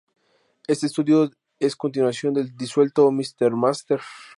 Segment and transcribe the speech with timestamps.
[0.67, 1.29] Este estudio
[1.59, 3.99] es continuación del disuelto Mr Master.